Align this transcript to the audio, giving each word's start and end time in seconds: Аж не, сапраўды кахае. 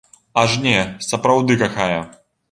Аж 0.43 0.53
не, 0.63 0.77
сапраўды 1.07 1.57
кахае. 1.65 1.99